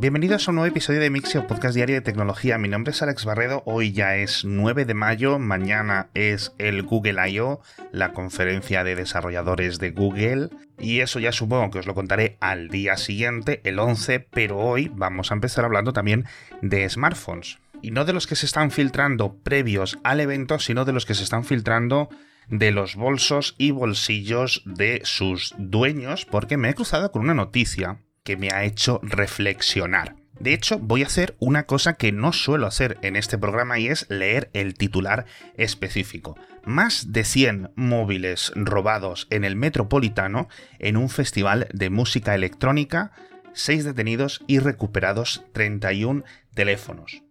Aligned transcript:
Bienvenidos 0.00 0.46
a 0.46 0.52
un 0.52 0.54
nuevo 0.54 0.70
episodio 0.70 1.00
de 1.00 1.10
Mixio, 1.10 1.48
podcast 1.48 1.74
diario 1.74 1.96
de 1.96 2.02
tecnología. 2.02 2.56
Mi 2.56 2.68
nombre 2.68 2.92
es 2.92 3.02
Alex 3.02 3.24
Barredo. 3.24 3.64
Hoy 3.66 3.90
ya 3.90 4.14
es 4.14 4.44
9 4.44 4.84
de 4.84 4.94
mayo, 4.94 5.40
mañana 5.40 6.08
es 6.14 6.52
el 6.58 6.84
Google 6.84 7.28
I.O., 7.28 7.60
la 7.90 8.12
conferencia 8.12 8.84
de 8.84 8.94
desarrolladores 8.94 9.80
de 9.80 9.90
Google. 9.90 10.50
Y 10.78 11.00
eso 11.00 11.18
ya 11.18 11.32
supongo 11.32 11.72
que 11.72 11.80
os 11.80 11.86
lo 11.86 11.96
contaré 11.96 12.36
al 12.38 12.68
día 12.68 12.96
siguiente, 12.96 13.60
el 13.64 13.80
11, 13.80 14.20
pero 14.20 14.58
hoy 14.58 14.88
vamos 14.94 15.32
a 15.32 15.34
empezar 15.34 15.64
hablando 15.64 15.92
también 15.92 16.26
de 16.62 16.88
smartphones. 16.88 17.58
Y 17.82 17.90
no 17.90 18.04
de 18.04 18.12
los 18.12 18.28
que 18.28 18.36
se 18.36 18.46
están 18.46 18.70
filtrando 18.70 19.34
previos 19.42 19.98
al 20.04 20.20
evento, 20.20 20.60
sino 20.60 20.84
de 20.84 20.92
los 20.92 21.06
que 21.06 21.14
se 21.14 21.24
están 21.24 21.42
filtrando 21.42 22.08
de 22.46 22.70
los 22.70 22.94
bolsos 22.94 23.56
y 23.58 23.72
bolsillos 23.72 24.62
de 24.64 25.00
sus 25.02 25.56
dueños, 25.58 26.24
porque 26.24 26.56
me 26.56 26.70
he 26.70 26.74
cruzado 26.74 27.10
con 27.10 27.22
una 27.22 27.34
noticia 27.34 27.98
que 28.28 28.36
me 28.36 28.50
ha 28.50 28.64
hecho 28.64 29.00
reflexionar. 29.02 30.14
De 30.38 30.52
hecho, 30.52 30.78
voy 30.78 31.02
a 31.02 31.06
hacer 31.06 31.34
una 31.38 31.62
cosa 31.62 31.94
que 31.94 32.12
no 32.12 32.34
suelo 32.34 32.66
hacer 32.66 32.98
en 33.00 33.16
este 33.16 33.38
programa 33.38 33.78
y 33.78 33.88
es 33.88 34.04
leer 34.10 34.50
el 34.52 34.74
titular 34.74 35.24
específico. 35.56 36.36
Más 36.62 37.10
de 37.10 37.24
100 37.24 37.70
móviles 37.74 38.52
robados 38.54 39.28
en 39.30 39.44
el 39.44 39.56
Metropolitano 39.56 40.50
en 40.78 40.98
un 40.98 41.08
festival 41.08 41.68
de 41.72 41.88
música 41.88 42.34
electrónica, 42.34 43.12
6 43.54 43.84
detenidos 43.84 44.44
y 44.46 44.58
recuperados 44.58 45.46
31 45.54 46.22
teléfonos. 46.52 47.22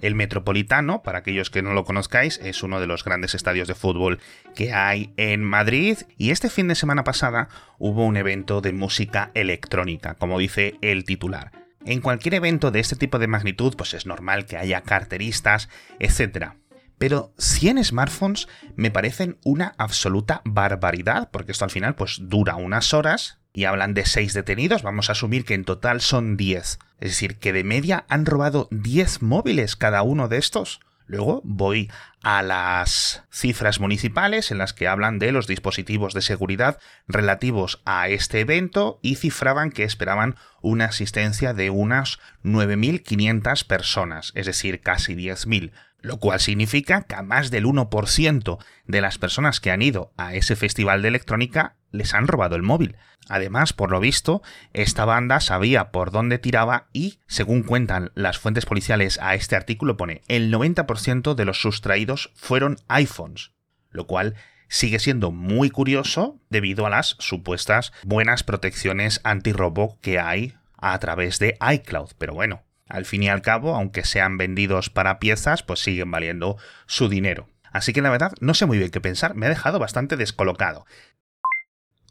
El 0.00 0.14
Metropolitano, 0.14 1.02
para 1.02 1.18
aquellos 1.18 1.50
que 1.50 1.62
no 1.62 1.72
lo 1.72 1.84
conozcáis, 1.84 2.38
es 2.42 2.62
uno 2.62 2.80
de 2.80 2.86
los 2.86 3.04
grandes 3.04 3.34
estadios 3.34 3.68
de 3.68 3.74
fútbol 3.74 4.20
que 4.54 4.72
hay 4.72 5.12
en 5.16 5.42
Madrid 5.42 5.98
y 6.18 6.30
este 6.30 6.50
fin 6.50 6.68
de 6.68 6.74
semana 6.74 7.04
pasada 7.04 7.48
hubo 7.78 8.04
un 8.04 8.16
evento 8.16 8.60
de 8.60 8.72
música 8.72 9.30
electrónica, 9.34 10.14
como 10.14 10.38
dice 10.38 10.74
el 10.82 11.04
titular. 11.04 11.52
En 11.84 12.00
cualquier 12.00 12.34
evento 12.34 12.70
de 12.70 12.80
este 12.80 12.96
tipo 12.96 13.18
de 13.18 13.28
magnitud, 13.28 13.74
pues 13.76 13.94
es 13.94 14.06
normal 14.06 14.44
que 14.44 14.56
haya 14.56 14.82
carteristas, 14.82 15.68
etc. 16.00 16.54
Pero 16.98 17.32
100 17.38 17.84
smartphones 17.84 18.48
me 18.74 18.90
parecen 18.90 19.38
una 19.44 19.74
absoluta 19.78 20.42
barbaridad, 20.44 21.30
porque 21.30 21.52
esto 21.52 21.64
al 21.64 21.70
final 21.70 21.94
pues 21.94 22.18
dura 22.22 22.56
unas 22.56 22.92
horas 22.92 23.38
y 23.56 23.64
hablan 23.64 23.94
de 23.94 24.04
6 24.04 24.34
detenidos, 24.34 24.82
vamos 24.82 25.08
a 25.08 25.12
asumir 25.12 25.46
que 25.46 25.54
en 25.54 25.64
total 25.64 26.02
son 26.02 26.36
10. 26.36 26.78
Es 27.00 27.10
decir, 27.10 27.38
que 27.38 27.54
de 27.54 27.64
media 27.64 28.04
han 28.10 28.26
robado 28.26 28.68
10 28.70 29.22
móviles 29.22 29.76
cada 29.76 30.02
uno 30.02 30.28
de 30.28 30.36
estos. 30.36 30.80
Luego 31.06 31.40
voy 31.42 31.90
a 32.22 32.42
las 32.42 33.22
cifras 33.30 33.80
municipales 33.80 34.50
en 34.50 34.58
las 34.58 34.74
que 34.74 34.88
hablan 34.88 35.18
de 35.18 35.32
los 35.32 35.46
dispositivos 35.46 36.12
de 36.12 36.20
seguridad 36.20 36.78
relativos 37.08 37.80
a 37.86 38.08
este 38.08 38.40
evento 38.40 38.98
y 39.00 39.14
cifraban 39.14 39.70
que 39.70 39.84
esperaban 39.84 40.36
una 40.60 40.84
asistencia 40.86 41.54
de 41.54 41.70
unas 41.70 42.18
9.500 42.44 43.66
personas, 43.66 44.32
es 44.34 44.44
decir, 44.44 44.82
casi 44.82 45.14
10.000 45.14 45.72
lo 46.02 46.18
cual 46.18 46.38
significa 46.40 47.02
que 47.02 47.16
a 47.16 47.22
más 47.22 47.50
del 47.50 47.64
1% 47.64 48.58
de 48.86 49.00
las 49.00 49.18
personas 49.18 49.60
que 49.60 49.72
han 49.72 49.82
ido 49.82 50.12
a 50.16 50.34
ese 50.34 50.54
festival 50.54 51.02
de 51.02 51.08
electrónica 51.08 51.75
les 51.90 52.14
han 52.14 52.26
robado 52.28 52.56
el 52.56 52.62
móvil. 52.62 52.96
Además, 53.28 53.72
por 53.72 53.90
lo 53.90 54.00
visto, 54.00 54.42
esta 54.72 55.04
banda 55.04 55.40
sabía 55.40 55.90
por 55.90 56.10
dónde 56.10 56.38
tiraba 56.38 56.88
y, 56.92 57.18
según 57.26 57.62
cuentan 57.62 58.12
las 58.14 58.38
fuentes 58.38 58.66
policiales 58.66 59.18
a 59.20 59.34
este 59.34 59.56
artículo, 59.56 59.96
pone 59.96 60.22
el 60.28 60.52
90% 60.52 61.34
de 61.34 61.44
los 61.44 61.60
sustraídos 61.60 62.30
fueron 62.34 62.76
iPhones, 62.88 63.52
lo 63.90 64.06
cual 64.06 64.36
sigue 64.68 64.98
siendo 64.98 65.30
muy 65.30 65.70
curioso 65.70 66.40
debido 66.50 66.86
a 66.86 66.90
las 66.90 67.16
supuestas 67.18 67.92
buenas 68.04 68.42
protecciones 68.42 69.20
antirrobo 69.24 69.98
que 70.00 70.18
hay 70.18 70.54
a 70.76 70.98
través 70.98 71.38
de 71.38 71.56
iCloud. 71.60 72.10
Pero 72.18 72.34
bueno, 72.34 72.62
al 72.88 73.04
fin 73.04 73.22
y 73.22 73.28
al 73.28 73.42
cabo, 73.42 73.74
aunque 73.74 74.04
sean 74.04 74.38
vendidos 74.38 74.90
para 74.90 75.18
piezas, 75.18 75.62
pues 75.62 75.80
siguen 75.80 76.10
valiendo 76.10 76.56
su 76.86 77.08
dinero. 77.08 77.48
Así 77.72 77.92
que 77.92 78.02
la 78.02 78.10
verdad 78.10 78.32
no 78.40 78.54
sé 78.54 78.66
muy 78.66 78.78
bien 78.78 78.90
qué 78.90 79.00
pensar, 79.00 79.34
me 79.34 79.46
ha 79.46 79.50
dejado 79.50 79.78
bastante 79.78 80.16
descolocado. 80.16 80.86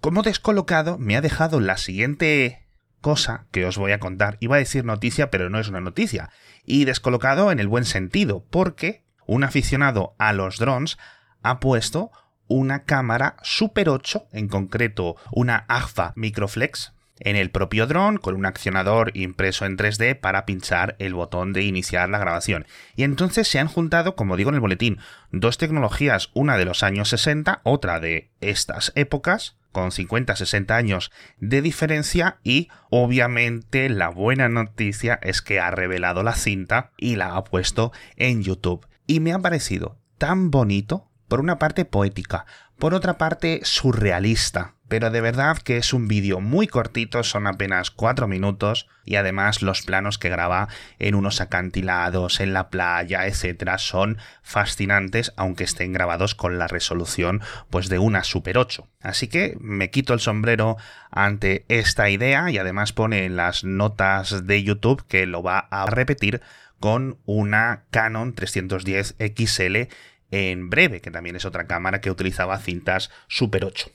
Como 0.06 0.22
descolocado 0.22 1.00
me 1.00 1.18
ha 1.18 1.22
dejado 1.22 1.60
la 1.60 1.78
siguiente 1.78 2.68
cosa 3.02 3.48
que 3.50 3.66
os 3.66 3.76
voy 3.76 3.92
a 3.92 4.00
contar. 4.00 4.38
Iba 4.40 4.58
a 4.58 4.60
decir 4.60 4.86
noticia, 4.86 5.32
pero 5.32 5.50
no 5.50 5.60
es 5.60 5.68
una 5.68 5.82
noticia. 5.82 6.30
Y 6.64 6.86
descolocado 6.86 7.52
en 7.52 7.60
el 7.60 7.68
buen 7.68 7.86
sentido, 7.86 8.46
porque 8.52 9.04
un 9.26 9.44
aficionado 9.44 10.14
a 10.20 10.32
los 10.32 10.60
drones 10.60 11.00
ha 11.42 11.60
puesto 11.60 12.12
una 12.46 12.84
cámara 12.84 13.38
Super 13.42 13.90
8, 13.90 14.28
en 14.32 14.48
concreto 14.48 15.16
una 15.32 15.66
AGFA 15.68 16.14
Microflex, 16.16 16.94
en 17.20 17.36
el 17.36 17.50
propio 17.50 17.88
dron 17.88 18.18
con 18.18 18.36
un 18.36 18.46
accionador 18.46 19.12
impreso 19.14 19.66
en 19.66 19.78
3D 19.78 20.20
para 20.20 20.46
pinchar 20.46 20.96
el 21.00 21.14
botón 21.14 21.54
de 21.54 21.64
iniciar 21.64 22.10
la 22.10 22.20
grabación. 22.20 22.66
Y 22.96 23.04
entonces 23.04 23.48
se 23.48 23.60
han 23.60 23.68
juntado, 23.68 24.16
como 24.16 24.38
digo 24.38 24.50
en 24.50 24.56
el 24.56 24.62
boletín, 24.62 25.00
dos 25.32 25.58
tecnologías, 25.58 26.30
una 26.34 26.58
de 26.58 26.66
los 26.66 26.84
años 26.84 27.10
60, 27.10 27.62
otra 27.64 28.00
de 28.00 28.32
estas 28.42 28.92
épocas, 28.96 29.56
con 29.72 29.92
50-60 29.92 30.72
años 30.72 31.12
de 31.40 31.62
diferencia 31.62 32.38
y 32.44 32.70
obviamente 32.90 33.90
la 33.90 34.08
buena 34.08 34.48
noticia 34.48 35.20
es 35.22 35.42
que 35.42 35.60
ha 35.60 35.70
revelado 35.70 36.24
la 36.24 36.34
cinta 36.34 36.92
y 36.98 37.18
la 37.18 37.36
ha 37.36 37.44
puesto 37.44 37.92
en 38.16 38.42
YouTube. 38.42 38.88
Y 39.06 39.20
me 39.20 39.34
ha 39.34 39.40
parecido 39.40 39.98
tan 40.18 40.50
bonito, 40.50 41.10
por 41.28 41.42
una 41.42 41.60
parte 41.60 41.84
poética, 41.84 42.46
por 42.78 42.94
otra 42.94 43.18
parte 43.18 43.62
surrealista, 43.64 44.76
pero 44.88 45.10
de 45.10 45.22
verdad 45.22 45.58
que 45.58 45.78
es 45.78 45.94
un 45.94 46.08
vídeo 46.08 46.40
muy 46.42 46.68
cortito, 46.68 47.24
son 47.24 47.48
apenas 47.48 47.90
4 47.90 48.28
minutos 48.28 48.88
y 49.04 49.16
además 49.16 49.62
los 49.62 49.82
planos 49.82 50.18
que 50.18 50.30
graba 50.30 50.68
en 51.00 51.16
unos 51.16 51.42
acantilados, 51.42 52.40
en 52.40 52.54
la 52.54 52.70
playa, 52.70 53.26
etcétera, 53.26 53.78
son 53.78 54.18
fascinantes 54.44 55.34
aunque 55.38 55.64
estén 55.64 55.94
grabados 55.94 56.36
con 56.36 56.60
la 56.60 56.68
resolución 56.68 57.42
pues 57.70 57.90
de 57.90 57.98
una 58.00 58.24
Super 58.24 58.58
8. 58.58 58.88
Así 59.02 59.28
que 59.28 59.58
me 59.60 59.90
quito 59.90 60.14
el 60.14 60.20
sombrero 60.20 60.78
ante 61.10 61.66
esta 61.68 62.10
idea 62.10 62.52
y 62.52 62.58
además 62.58 62.94
pone 62.94 63.26
en 63.26 63.38
las 63.38 63.64
notas 63.64 64.46
de 64.46 64.64
YouTube 64.64 65.06
que 65.08 65.26
lo 65.26 65.42
va 65.42 65.60
a 65.72 65.86
repetir 65.88 66.42
con 66.80 67.18
una 67.26 67.86
Canon 67.90 68.34
310 68.34 69.16
XL 69.18 69.90
en 70.36 70.70
breve, 70.70 71.00
que 71.00 71.12
también 71.12 71.38
es 71.38 71.46
otra 71.46 71.66
cámara 71.66 72.02
que 72.02 72.12
utilizaba 72.12 72.60
cintas 72.60 73.10
Super 73.28 73.64
8. 73.64 73.90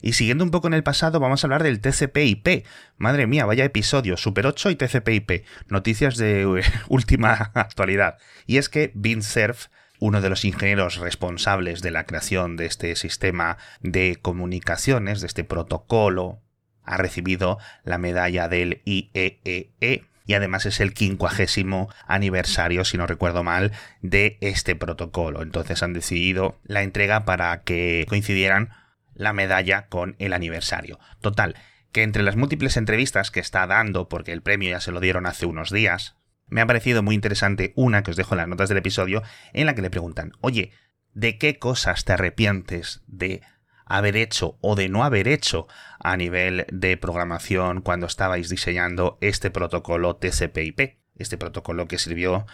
Y 0.00 0.12
siguiendo 0.12 0.44
un 0.44 0.50
poco 0.50 0.66
en 0.66 0.74
el 0.74 0.82
pasado, 0.82 1.20
vamos 1.20 1.42
a 1.42 1.46
hablar 1.46 1.62
del 1.62 1.80
TCP/IP. 1.80 2.64
Madre 2.96 3.26
mía, 3.26 3.46
vaya 3.46 3.64
episodio, 3.64 4.16
Super 4.16 4.46
8 4.46 4.70
y 4.70 4.76
TCP/IP. 4.76 5.44
Noticias 5.68 6.16
de 6.16 6.62
última 6.88 7.52
actualidad. 7.54 8.18
Y 8.46 8.58
es 8.58 8.68
que 8.68 8.92
Surf, 9.20 9.66
uno 10.00 10.20
de 10.20 10.28
los 10.28 10.44
ingenieros 10.44 10.96
responsables 10.98 11.82
de 11.82 11.90
la 11.90 12.04
creación 12.04 12.56
de 12.56 12.66
este 12.66 12.94
sistema 12.96 13.58
de 13.80 14.18
comunicaciones, 14.20 15.20
de 15.20 15.26
este 15.26 15.44
protocolo, 15.44 16.40
ha 16.84 16.96
recibido 16.96 17.58
la 17.84 17.98
medalla 17.98 18.48
del 18.48 18.82
IEEE 18.84 19.72
e 19.80 20.04
y 20.28 20.34
además 20.34 20.66
es 20.66 20.78
el 20.80 20.92
quincuagésimo 20.92 21.88
aniversario, 22.06 22.84
si 22.84 22.98
no 22.98 23.06
recuerdo 23.06 23.42
mal, 23.42 23.72
de 24.02 24.36
este 24.42 24.76
protocolo. 24.76 25.40
Entonces 25.42 25.82
han 25.82 25.94
decidido 25.94 26.60
la 26.64 26.82
entrega 26.82 27.24
para 27.24 27.62
que 27.62 28.04
coincidieran 28.10 28.68
la 29.14 29.32
medalla 29.32 29.86
con 29.86 30.16
el 30.18 30.34
aniversario. 30.34 31.00
Total, 31.22 31.56
que 31.92 32.02
entre 32.02 32.22
las 32.22 32.36
múltiples 32.36 32.76
entrevistas 32.76 33.30
que 33.30 33.40
está 33.40 33.66
dando, 33.66 34.10
porque 34.10 34.32
el 34.32 34.42
premio 34.42 34.68
ya 34.68 34.80
se 34.80 34.92
lo 34.92 35.00
dieron 35.00 35.24
hace 35.24 35.46
unos 35.46 35.72
días, 35.72 36.16
me 36.46 36.60
ha 36.60 36.66
parecido 36.66 37.02
muy 37.02 37.14
interesante 37.14 37.72
una 37.74 38.02
que 38.02 38.10
os 38.10 38.16
dejo 38.18 38.34
en 38.34 38.38
las 38.38 38.48
notas 38.48 38.68
del 38.68 38.78
episodio, 38.78 39.22
en 39.54 39.64
la 39.64 39.74
que 39.74 39.82
le 39.82 39.88
preguntan, 39.88 40.32
oye, 40.42 40.72
¿de 41.14 41.38
qué 41.38 41.58
cosas 41.58 42.04
te 42.04 42.12
arrepientes 42.12 43.00
de 43.06 43.40
haber 43.88 44.16
hecho 44.16 44.58
o 44.60 44.76
de 44.76 44.88
no 44.88 45.04
haber 45.04 45.28
hecho 45.28 45.66
a 45.98 46.16
nivel 46.16 46.66
de 46.70 46.96
programación 46.96 47.80
cuando 47.80 48.06
estabais 48.06 48.48
diseñando 48.48 49.18
este 49.20 49.50
protocolo 49.50 50.16
TCP/IP? 50.16 50.98
Este 51.16 51.36
protocolo 51.36 51.88
que 51.88 51.98
sirvió 51.98 52.46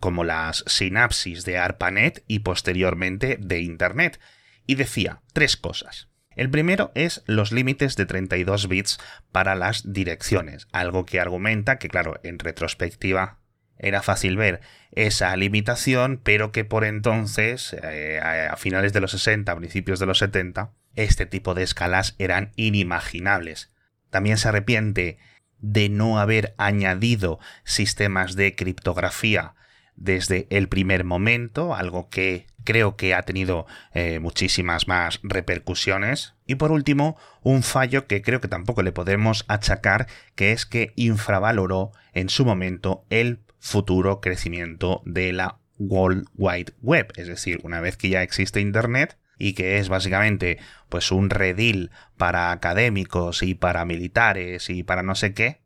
como 0.00 0.24
las 0.24 0.64
sinapsis 0.66 1.44
de 1.44 1.58
ARPANET 1.58 2.24
y 2.26 2.40
posteriormente 2.40 3.36
de 3.40 3.60
Internet 3.60 4.20
y 4.66 4.76
decía 4.76 5.22
tres 5.32 5.56
cosas. 5.56 6.08
El 6.38 6.50
primero 6.50 6.92
es 6.94 7.24
los 7.26 7.50
límites 7.50 7.96
de 7.96 8.06
32 8.06 8.68
bits 8.68 9.00
para 9.32 9.56
las 9.56 9.92
direcciones, 9.92 10.68
algo 10.70 11.04
que 11.04 11.18
argumenta 11.18 11.78
que, 11.78 11.88
claro, 11.88 12.20
en 12.22 12.38
retrospectiva 12.38 13.40
era 13.78 14.02
fácil 14.02 14.36
ver 14.36 14.60
esa 14.92 15.36
limitación, 15.36 16.20
pero 16.22 16.52
que 16.52 16.64
por 16.64 16.84
entonces, 16.84 17.76
eh, 17.82 18.20
a 18.20 18.56
finales 18.56 18.92
de 18.92 19.00
los 19.00 19.12
60, 19.12 19.54
principios 19.56 20.00
de 20.00 20.06
los 20.06 20.18
70, 20.18 20.72
este 20.94 21.26
tipo 21.26 21.54
de 21.54 21.62
escalas 21.62 22.14
eran 22.18 22.52
inimaginables. 22.56 23.70
También 24.10 24.38
se 24.38 24.48
arrepiente 24.48 25.18
de 25.60 25.88
no 25.88 26.18
haber 26.18 26.54
añadido 26.56 27.38
sistemas 27.64 28.36
de 28.36 28.54
criptografía 28.54 29.54
desde 29.96 30.46
el 30.50 30.68
primer 30.68 31.04
momento, 31.04 31.74
algo 31.74 32.08
que 32.08 32.46
creo 32.64 32.96
que 32.96 33.14
ha 33.14 33.22
tenido 33.22 33.66
eh, 33.92 34.20
muchísimas 34.20 34.86
más 34.86 35.20
repercusiones. 35.22 36.34
Y 36.46 36.54
por 36.54 36.70
último, 36.70 37.16
un 37.42 37.62
fallo 37.62 38.06
que 38.06 38.22
creo 38.22 38.40
que 38.40 38.48
tampoco 38.48 38.82
le 38.82 38.92
podemos 38.92 39.44
achacar, 39.48 40.06
que 40.36 40.52
es 40.52 40.66
que 40.66 40.92
infravaloró 40.94 41.92
en 42.12 42.28
su 42.28 42.44
momento 42.44 43.04
el 43.10 43.40
futuro 43.58 44.20
crecimiento 44.20 45.02
de 45.04 45.32
la 45.32 45.58
World 45.78 46.26
Wide 46.36 46.72
Web. 46.82 47.12
Es 47.16 47.28
decir, 47.28 47.60
una 47.62 47.80
vez 47.80 47.96
que 47.96 48.08
ya 48.08 48.22
existe 48.22 48.60
Internet, 48.60 49.18
y 49.38 49.54
que 49.54 49.78
es 49.78 49.88
básicamente 49.88 50.58
pues 50.88 51.12
un 51.12 51.30
redil 51.30 51.90
para 52.16 52.50
académicos 52.50 53.42
y 53.42 53.54
para 53.54 53.84
militares 53.84 54.68
y 54.68 54.82
para 54.82 55.02
no 55.02 55.14
sé 55.14 55.32
qué, 55.32 55.60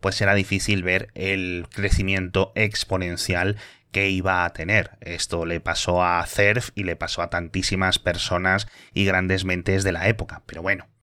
pues 0.00 0.14
será 0.14 0.34
difícil 0.34 0.82
ver 0.82 1.10
el 1.14 1.66
crecimiento 1.72 2.52
exponencial 2.54 3.56
que 3.90 4.10
iba 4.10 4.44
a 4.44 4.52
tener. 4.52 4.92
Esto 5.00 5.46
le 5.46 5.60
pasó 5.60 6.02
a 6.02 6.24
CERF 6.26 6.70
y 6.74 6.84
le 6.84 6.96
pasó 6.96 7.22
a 7.22 7.30
tantísimas 7.30 7.98
personas 7.98 8.68
y 8.92 9.04
grandes 9.04 9.44
mentes 9.44 9.84
de 9.84 9.92
la 9.92 10.08
época, 10.08 10.42
pero 10.46 10.62
bueno. 10.62 10.93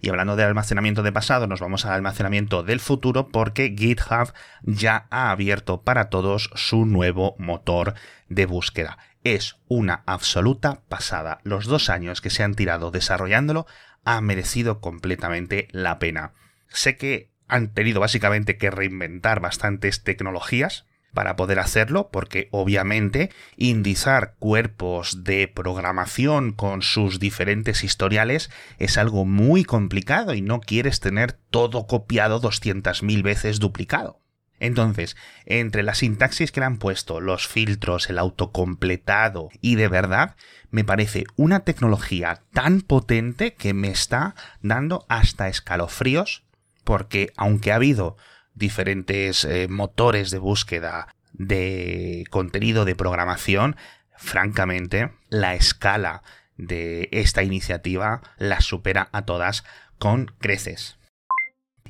Y 0.00 0.10
hablando 0.10 0.36
de 0.36 0.44
almacenamiento 0.44 1.02
de 1.02 1.12
pasado, 1.12 1.46
nos 1.46 1.60
vamos 1.60 1.84
al 1.84 1.92
almacenamiento 1.92 2.62
del 2.62 2.80
futuro 2.80 3.28
porque 3.28 3.74
GitHub 3.76 4.32
ya 4.62 5.06
ha 5.10 5.30
abierto 5.30 5.82
para 5.82 6.10
todos 6.10 6.50
su 6.54 6.84
nuevo 6.84 7.34
motor 7.38 7.94
de 8.28 8.46
búsqueda. 8.46 8.98
Es 9.24 9.56
una 9.68 10.02
absoluta 10.06 10.82
pasada. 10.88 11.40
Los 11.42 11.66
dos 11.66 11.88
años 11.88 12.20
que 12.20 12.30
se 12.30 12.42
han 12.42 12.54
tirado 12.54 12.90
desarrollándolo 12.90 13.66
ha 14.04 14.20
merecido 14.20 14.80
completamente 14.80 15.68
la 15.72 15.98
pena. 15.98 16.32
Sé 16.68 16.96
que 16.96 17.32
han 17.48 17.72
tenido 17.72 18.00
básicamente 18.00 18.58
que 18.58 18.70
reinventar 18.70 19.40
bastantes 19.40 20.04
tecnologías 20.04 20.86
para 21.16 21.34
poder 21.34 21.58
hacerlo, 21.60 22.10
porque 22.12 22.48
obviamente 22.50 23.30
indizar 23.56 24.34
cuerpos 24.38 25.24
de 25.24 25.48
programación 25.48 26.52
con 26.52 26.82
sus 26.82 27.18
diferentes 27.18 27.84
historiales 27.84 28.50
es 28.78 28.98
algo 28.98 29.24
muy 29.24 29.64
complicado 29.64 30.34
y 30.34 30.42
no 30.42 30.60
quieres 30.60 31.00
tener 31.00 31.32
todo 31.32 31.86
copiado 31.86 32.38
200.000 32.38 33.22
veces 33.22 33.60
duplicado. 33.60 34.20
Entonces, 34.60 35.16
entre 35.46 35.82
la 35.82 35.94
sintaxis 35.94 36.52
que 36.52 36.60
le 36.60 36.66
han 36.66 36.76
puesto, 36.76 37.22
los 37.22 37.48
filtros, 37.48 38.10
el 38.10 38.18
autocompletado 38.18 39.48
y 39.62 39.76
de 39.76 39.88
verdad, 39.88 40.36
me 40.70 40.84
parece 40.84 41.24
una 41.36 41.60
tecnología 41.60 42.42
tan 42.52 42.82
potente 42.82 43.54
que 43.54 43.72
me 43.72 43.88
está 43.88 44.34
dando 44.60 45.06
hasta 45.08 45.48
escalofríos 45.48 46.44
porque 46.84 47.32
aunque 47.38 47.72
ha 47.72 47.76
habido 47.76 48.18
diferentes 48.56 49.44
eh, 49.44 49.68
motores 49.68 50.30
de 50.30 50.38
búsqueda 50.38 51.14
de 51.32 52.24
contenido 52.30 52.84
de 52.84 52.96
programación, 52.96 53.76
francamente, 54.16 55.12
la 55.28 55.54
escala 55.54 56.22
de 56.56 57.08
esta 57.12 57.42
iniciativa 57.42 58.22
la 58.38 58.60
supera 58.60 59.08
a 59.12 59.22
todas 59.22 59.64
con 59.98 60.26
creces. 60.38 60.98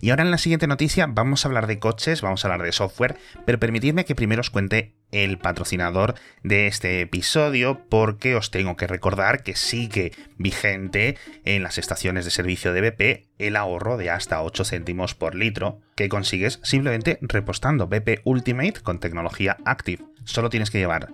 Y 0.01 0.11
ahora 0.11 0.25
en 0.25 0.31
la 0.31 0.39
siguiente 0.39 0.67
noticia 0.67 1.07
vamos 1.09 1.45
a 1.45 1.49
hablar 1.49 1.67
de 1.67 1.79
coches, 1.79 2.21
vamos 2.21 2.45
a 2.45 2.49
hablar 2.49 2.67
de 2.67 2.73
software, 2.73 3.17
pero 3.47 3.59
permitidme 3.59 4.05
que 4.05 4.15
primero 4.15 4.41
os 4.41 4.51
cuente 4.51 4.96
el 5.13 5.39
patrocinador 5.39 6.15
de 6.43 6.67
este 6.67 7.01
episodio 7.01 7.81
porque 7.89 8.35
os 8.35 8.51
tengo 8.51 8.77
que 8.77 8.87
recordar 8.87 9.43
que 9.43 9.57
sigue 9.57 10.13
vigente 10.39 11.17
en 11.45 11.63
las 11.63 11.79
estaciones 11.79 12.25
de 12.25 12.31
servicio 12.31 12.73
de 12.73 12.81
BP 12.81 13.27
el 13.39 13.57
ahorro 13.57 13.97
de 13.97 14.11
hasta 14.11 14.43
8 14.43 14.65
céntimos 14.65 15.15
por 15.15 15.35
litro 15.35 15.81
que 15.95 16.09
consigues 16.09 16.61
simplemente 16.63 17.19
repostando 17.21 17.89
BP 17.89 18.21
Ultimate 18.25 18.81
con 18.83 18.99
tecnología 18.99 19.57
Active. 19.65 20.05
Solo 20.25 20.51
tienes 20.51 20.71
que 20.71 20.79
llevar 20.79 21.09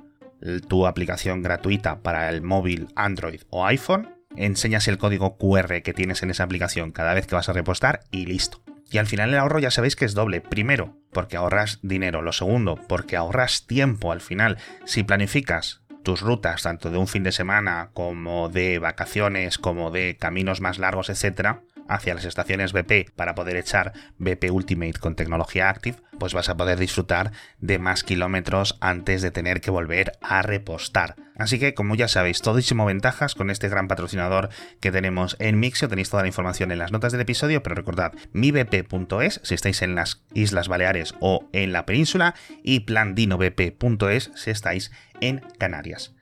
tu 0.68 0.86
aplicación 0.86 1.42
gratuita 1.42 2.00
para 2.00 2.28
el 2.28 2.42
móvil 2.42 2.88
Android 2.96 3.42
o 3.50 3.64
iPhone, 3.66 4.08
enseñas 4.36 4.88
el 4.88 4.98
código 4.98 5.36
QR 5.36 5.82
que 5.82 5.94
tienes 5.94 6.22
en 6.22 6.30
esa 6.30 6.44
aplicación 6.44 6.92
cada 6.92 7.14
vez 7.14 7.26
que 7.26 7.34
vas 7.34 7.48
a 7.48 7.52
repostar 7.52 8.00
y 8.10 8.26
listo. 8.26 8.60
Y 8.92 8.98
al 8.98 9.06
final 9.06 9.30
el 9.30 9.38
ahorro 9.38 9.58
ya 9.58 9.70
sabéis 9.70 9.96
que 9.96 10.04
es 10.04 10.12
doble. 10.12 10.42
Primero, 10.42 10.98
porque 11.12 11.38
ahorras 11.38 11.78
dinero. 11.82 12.20
Lo 12.20 12.32
segundo, 12.32 12.78
porque 12.88 13.16
ahorras 13.16 13.66
tiempo 13.66 14.12
al 14.12 14.20
final. 14.20 14.58
Si 14.84 15.02
planificas 15.02 15.80
tus 16.02 16.20
rutas, 16.20 16.62
tanto 16.62 16.90
de 16.90 16.98
un 16.98 17.08
fin 17.08 17.22
de 17.22 17.32
semana 17.32 17.90
como 17.94 18.50
de 18.50 18.78
vacaciones, 18.78 19.56
como 19.56 19.90
de 19.90 20.16
caminos 20.18 20.60
más 20.60 20.78
largos, 20.78 21.08
etcétera, 21.08 21.62
hacia 21.94 22.14
las 22.14 22.24
estaciones 22.24 22.72
BP 22.72 23.10
para 23.14 23.34
poder 23.34 23.56
echar 23.56 23.92
BP 24.18 24.50
Ultimate 24.50 24.98
con 24.98 25.14
tecnología 25.14 25.68
Active, 25.68 25.98
pues 26.18 26.34
vas 26.34 26.48
a 26.48 26.56
poder 26.56 26.78
disfrutar 26.78 27.32
de 27.60 27.78
más 27.78 28.04
kilómetros 28.04 28.76
antes 28.80 29.22
de 29.22 29.30
tener 29.30 29.60
que 29.60 29.70
volver 29.70 30.12
a 30.20 30.42
repostar. 30.42 31.16
Así 31.36 31.58
que, 31.58 31.74
como 31.74 31.94
ya 31.94 32.08
sabéis, 32.08 32.42
todísimo 32.42 32.84
ventajas 32.84 33.34
con 33.34 33.50
este 33.50 33.68
gran 33.68 33.88
patrocinador 33.88 34.50
que 34.80 34.92
tenemos 34.92 35.36
en 35.38 35.58
Mixio. 35.58 35.88
Tenéis 35.88 36.10
toda 36.10 36.22
la 36.22 36.28
información 36.28 36.70
en 36.70 36.78
las 36.78 36.92
notas 36.92 37.12
del 37.12 37.22
episodio, 37.22 37.62
pero 37.62 37.74
recordad, 37.74 38.12
mibp.es 38.32 39.40
si 39.42 39.54
estáis 39.54 39.82
en 39.82 39.94
las 39.94 40.22
Islas 40.34 40.68
Baleares 40.68 41.14
o 41.20 41.48
en 41.52 41.72
la 41.72 41.86
península 41.86 42.34
y 42.62 42.80
plandinobp.es 42.80 44.30
si 44.34 44.50
estáis 44.50 44.92
en 45.20 45.40
Canarias. 45.58 46.14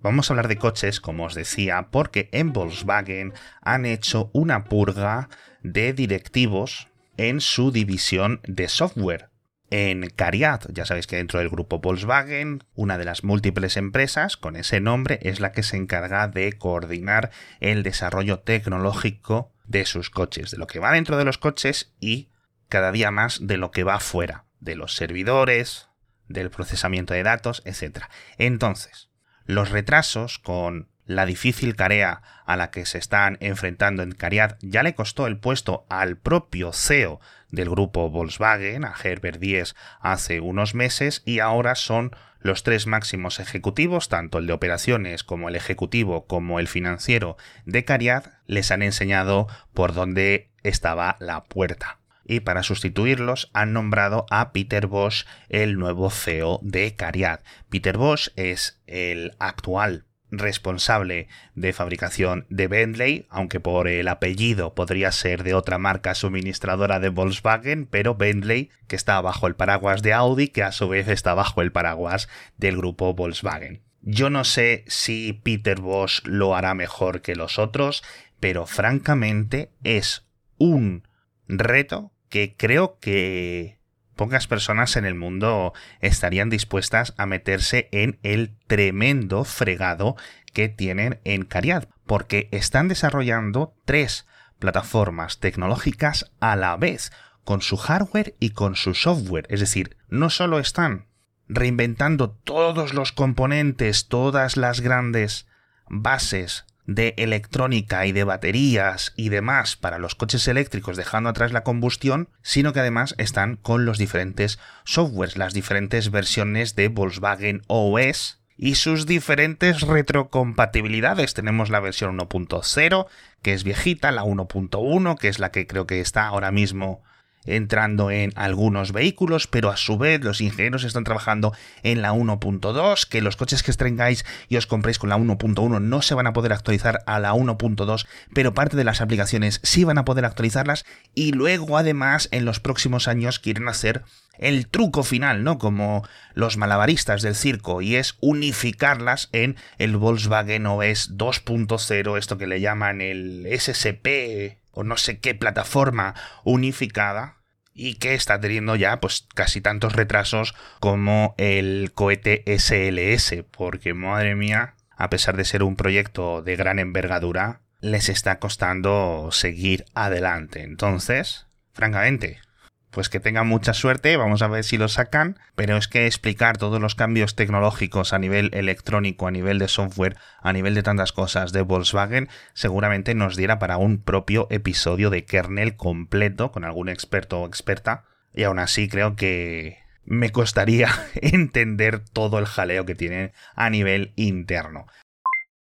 Vamos 0.00 0.30
a 0.30 0.32
hablar 0.32 0.46
de 0.46 0.58
coches, 0.58 1.00
como 1.00 1.24
os 1.24 1.34
decía, 1.34 1.88
porque 1.90 2.28
en 2.32 2.52
Volkswagen 2.52 3.32
han 3.60 3.84
hecho 3.84 4.30
una 4.32 4.64
purga 4.64 5.28
de 5.62 5.92
directivos 5.92 6.88
en 7.16 7.40
su 7.40 7.72
división 7.72 8.40
de 8.44 8.68
software. 8.68 9.30
En 9.70 10.08
Cariad, 10.08 10.60
ya 10.72 10.86
sabéis 10.86 11.08
que 11.08 11.16
dentro 11.16 11.40
del 11.40 11.48
grupo 11.48 11.80
Volkswagen, 11.80 12.62
una 12.74 12.96
de 12.96 13.04
las 13.04 13.24
múltiples 13.24 13.76
empresas 13.76 14.36
con 14.36 14.54
ese 14.54 14.80
nombre 14.80 15.18
es 15.22 15.40
la 15.40 15.50
que 15.50 15.64
se 15.64 15.76
encarga 15.76 16.28
de 16.28 16.52
coordinar 16.52 17.30
el 17.58 17.82
desarrollo 17.82 18.38
tecnológico 18.38 19.52
de 19.66 19.84
sus 19.84 20.10
coches, 20.10 20.52
de 20.52 20.58
lo 20.58 20.68
que 20.68 20.78
va 20.78 20.92
dentro 20.92 21.18
de 21.18 21.24
los 21.24 21.38
coches 21.38 21.92
y 21.98 22.30
cada 22.68 22.92
día 22.92 23.10
más 23.10 23.46
de 23.46 23.56
lo 23.58 23.72
que 23.72 23.82
va 23.82 23.98
fuera, 23.98 24.44
de 24.60 24.76
los 24.76 24.94
servidores, 24.94 25.88
del 26.28 26.50
procesamiento 26.50 27.14
de 27.14 27.24
datos, 27.24 27.62
etc. 27.64 28.04
Entonces, 28.38 29.07
los 29.48 29.70
retrasos 29.70 30.38
con 30.38 30.88
la 31.06 31.24
difícil 31.24 31.74
tarea 31.74 32.20
a 32.44 32.56
la 32.58 32.70
que 32.70 32.84
se 32.84 32.98
están 32.98 33.38
enfrentando 33.40 34.02
en 34.02 34.12
Cariad 34.12 34.56
ya 34.60 34.82
le 34.82 34.94
costó 34.94 35.26
el 35.26 35.38
puesto 35.38 35.86
al 35.88 36.18
propio 36.18 36.74
CEO 36.74 37.18
del 37.50 37.70
grupo 37.70 38.10
Volkswagen, 38.10 38.84
a 38.84 38.94
Herbert 39.02 39.40
Diess, 39.40 39.74
hace 40.00 40.40
unos 40.40 40.74
meses 40.74 41.22
y 41.24 41.38
ahora 41.38 41.76
son 41.76 42.14
los 42.40 42.62
tres 42.62 42.86
máximos 42.86 43.40
ejecutivos, 43.40 44.10
tanto 44.10 44.36
el 44.36 44.46
de 44.46 44.52
operaciones 44.52 45.24
como 45.24 45.48
el 45.48 45.56
ejecutivo 45.56 46.26
como 46.26 46.60
el 46.60 46.68
financiero 46.68 47.38
de 47.64 47.86
Cariad, 47.86 48.24
les 48.46 48.70
han 48.70 48.82
enseñado 48.82 49.48
por 49.72 49.94
dónde 49.94 50.50
estaba 50.62 51.16
la 51.20 51.44
puerta 51.44 51.97
y 52.28 52.40
para 52.40 52.62
sustituirlos 52.62 53.50
han 53.54 53.72
nombrado 53.72 54.26
a 54.30 54.52
Peter 54.52 54.86
Bosch 54.86 55.24
el 55.48 55.78
nuevo 55.78 56.10
CEO 56.10 56.60
de 56.62 56.94
Cariad. 56.94 57.40
Peter 57.68 57.96
Bosch 57.96 58.28
es 58.36 58.80
el 58.86 59.34
actual 59.40 60.04
responsable 60.30 61.28
de 61.54 61.72
fabricación 61.72 62.46
de 62.50 62.68
Bentley, 62.68 63.26
aunque 63.30 63.60
por 63.60 63.88
el 63.88 64.08
apellido 64.08 64.74
podría 64.74 65.10
ser 65.10 65.42
de 65.42 65.54
otra 65.54 65.78
marca 65.78 66.14
suministradora 66.14 67.00
de 67.00 67.08
Volkswagen, 67.08 67.86
pero 67.86 68.14
Bentley, 68.14 68.70
que 68.86 68.96
está 68.96 69.20
bajo 69.20 69.46
el 69.46 69.56
paraguas 69.56 70.02
de 70.02 70.12
Audi, 70.12 70.48
que 70.48 70.62
a 70.62 70.72
su 70.72 70.88
vez 70.88 71.08
está 71.08 71.34
bajo 71.34 71.62
el 71.62 71.72
paraguas 71.72 72.28
del 72.58 72.76
grupo 72.76 73.14
Volkswagen. 73.14 73.82
Yo 74.02 74.30
no 74.30 74.44
sé 74.44 74.84
si 74.86 75.32
Peter 75.32 75.80
Bosch 75.80 76.24
lo 76.24 76.54
hará 76.54 76.74
mejor 76.74 77.20
que 77.20 77.34
los 77.34 77.58
otros, 77.58 78.02
pero 78.38 78.66
francamente 78.66 79.70
es 79.82 80.26
un 80.58 81.08
reto 81.48 82.12
que 82.28 82.54
creo 82.56 82.98
que 83.00 83.78
pocas 84.16 84.46
personas 84.46 84.96
en 84.96 85.04
el 85.04 85.14
mundo 85.14 85.72
estarían 86.00 86.50
dispuestas 86.50 87.14
a 87.16 87.26
meterse 87.26 87.88
en 87.92 88.18
el 88.22 88.56
tremendo 88.66 89.44
fregado 89.44 90.16
que 90.52 90.68
tienen 90.68 91.20
en 91.24 91.44
Cariad, 91.44 91.84
porque 92.04 92.48
están 92.50 92.88
desarrollando 92.88 93.74
tres 93.84 94.26
plataformas 94.58 95.38
tecnológicas 95.38 96.30
a 96.40 96.56
la 96.56 96.76
vez, 96.76 97.12
con 97.44 97.62
su 97.62 97.76
hardware 97.76 98.34
y 98.40 98.50
con 98.50 98.76
su 98.76 98.92
software. 98.92 99.46
Es 99.48 99.60
decir, 99.60 99.96
no 100.08 100.30
solo 100.30 100.58
están 100.58 101.06
reinventando 101.48 102.30
todos 102.30 102.92
los 102.92 103.12
componentes, 103.12 104.08
todas 104.08 104.56
las 104.56 104.80
grandes 104.80 105.46
bases 105.88 106.66
de 106.88 107.12
electrónica 107.18 108.06
y 108.06 108.12
de 108.12 108.24
baterías 108.24 109.12
y 109.14 109.28
demás 109.28 109.76
para 109.76 109.98
los 109.98 110.14
coches 110.14 110.48
eléctricos 110.48 110.96
dejando 110.96 111.28
atrás 111.28 111.52
la 111.52 111.62
combustión, 111.62 112.30
sino 112.42 112.72
que 112.72 112.80
además 112.80 113.14
están 113.18 113.56
con 113.56 113.84
los 113.84 113.98
diferentes 113.98 114.58
softwares, 114.84 115.36
las 115.36 115.52
diferentes 115.52 116.10
versiones 116.10 116.76
de 116.76 116.88
Volkswagen 116.88 117.62
OS 117.66 118.40
y 118.56 118.76
sus 118.76 119.04
diferentes 119.04 119.82
retrocompatibilidades. 119.82 121.34
Tenemos 121.34 121.68
la 121.68 121.80
versión 121.80 122.18
1.0, 122.18 123.06
que 123.42 123.52
es 123.52 123.64
viejita, 123.64 124.10
la 124.10 124.24
1.1, 124.24 125.18
que 125.18 125.28
es 125.28 125.38
la 125.38 125.50
que 125.50 125.66
creo 125.66 125.86
que 125.86 126.00
está 126.00 126.26
ahora 126.26 126.50
mismo 126.50 127.02
entrando 127.44 128.10
en 128.10 128.32
algunos 128.36 128.92
vehículos, 128.92 129.46
pero 129.46 129.70
a 129.70 129.76
su 129.76 129.98
vez 129.98 130.22
los 130.22 130.40
ingenieros 130.40 130.84
están 130.84 131.04
trabajando 131.04 131.52
en 131.82 132.02
la 132.02 132.12
1.2, 132.12 133.08
que 133.08 133.22
los 133.22 133.36
coches 133.36 133.62
que 133.62 133.70
estrengáis 133.70 134.24
y 134.48 134.56
os 134.56 134.66
compréis 134.66 134.98
con 134.98 135.08
la 135.08 135.16
1.1 135.16 135.80
no 135.80 136.02
se 136.02 136.14
van 136.14 136.26
a 136.26 136.32
poder 136.32 136.52
actualizar 136.52 137.02
a 137.06 137.18
la 137.18 137.34
1.2, 137.34 138.06
pero 138.34 138.54
parte 138.54 138.76
de 138.76 138.84
las 138.84 139.00
aplicaciones 139.00 139.60
sí 139.62 139.84
van 139.84 139.98
a 139.98 140.04
poder 140.04 140.24
actualizarlas 140.24 140.84
y 141.14 141.32
luego 141.32 141.78
además 141.78 142.28
en 142.32 142.44
los 142.44 142.60
próximos 142.60 143.08
años 143.08 143.38
quieren 143.38 143.68
hacer 143.68 144.02
el 144.38 144.68
truco 144.68 145.02
final, 145.02 145.42
¿no? 145.42 145.58
Como 145.58 146.04
los 146.34 146.56
malabaristas 146.56 147.22
del 147.22 147.34
circo, 147.34 147.82
y 147.82 147.96
es 147.96 148.16
unificarlas 148.20 149.28
en 149.32 149.56
el 149.78 149.96
Volkswagen 149.96 150.66
OS 150.66 151.16
2.0, 151.16 152.18
esto 152.18 152.38
que 152.38 152.46
le 152.46 152.60
llaman 152.60 153.00
el 153.00 153.46
SSP 153.50 154.58
o 154.78 154.84
no 154.84 154.96
sé 154.96 155.18
qué 155.18 155.34
plataforma 155.34 156.14
unificada, 156.44 157.38
y 157.74 157.94
que 157.94 158.14
está 158.14 158.38
teniendo 158.38 158.76
ya 158.76 159.00
pues 159.00 159.26
casi 159.34 159.60
tantos 159.60 159.92
retrasos 159.92 160.54
como 160.78 161.34
el 161.36 161.90
cohete 161.94 162.44
SLS, 162.46 163.44
porque 163.50 163.92
madre 163.92 164.36
mía, 164.36 164.76
a 164.96 165.10
pesar 165.10 165.36
de 165.36 165.44
ser 165.44 165.64
un 165.64 165.74
proyecto 165.74 166.42
de 166.42 166.54
gran 166.54 166.78
envergadura, 166.78 167.60
les 167.80 168.08
está 168.08 168.38
costando 168.38 169.30
seguir 169.32 169.84
adelante. 169.94 170.62
Entonces, 170.62 171.48
francamente, 171.72 172.40
pues 172.90 173.08
que 173.08 173.20
tengan 173.20 173.46
mucha 173.46 173.74
suerte, 173.74 174.16
vamos 174.16 174.42
a 174.42 174.48
ver 174.48 174.64
si 174.64 174.78
lo 174.78 174.88
sacan, 174.88 175.38
pero 175.54 175.76
es 175.76 175.88
que 175.88 176.06
explicar 176.06 176.56
todos 176.56 176.80
los 176.80 176.94
cambios 176.94 177.34
tecnológicos 177.34 178.12
a 178.12 178.18
nivel 178.18 178.50
electrónico, 178.54 179.26
a 179.26 179.30
nivel 179.30 179.58
de 179.58 179.68
software, 179.68 180.16
a 180.40 180.52
nivel 180.52 180.74
de 180.74 180.82
tantas 180.82 181.12
cosas 181.12 181.52
de 181.52 181.62
Volkswagen, 181.62 182.28
seguramente 182.54 183.14
nos 183.14 183.36
diera 183.36 183.58
para 183.58 183.76
un 183.76 184.02
propio 184.02 184.46
episodio 184.50 185.10
de 185.10 185.24
kernel 185.24 185.76
completo 185.76 186.50
con 186.50 186.64
algún 186.64 186.88
experto 186.88 187.40
o 187.40 187.46
experta, 187.46 188.04
y 188.32 188.44
aún 188.44 188.58
así 188.58 188.88
creo 188.88 189.16
que 189.16 189.78
me 190.04 190.30
costaría 190.30 190.88
entender 191.14 192.00
todo 192.00 192.38
el 192.38 192.46
jaleo 192.46 192.86
que 192.86 192.94
tienen 192.94 193.32
a 193.54 193.68
nivel 193.70 194.12
interno. 194.16 194.86